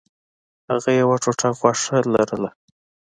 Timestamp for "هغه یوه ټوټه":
0.69-1.49